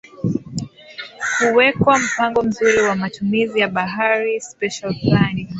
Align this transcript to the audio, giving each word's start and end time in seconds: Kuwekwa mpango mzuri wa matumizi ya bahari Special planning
Kuwekwa 1.37 1.99
mpango 1.99 2.43
mzuri 2.43 2.81
wa 2.81 2.95
matumizi 2.95 3.59
ya 3.59 3.67
bahari 3.67 4.41
Special 4.41 4.93
planning 4.93 5.49